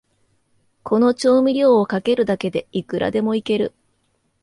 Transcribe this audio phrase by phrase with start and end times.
[0.81, 3.71] この調味料をかけるだけで、いくらでもイケる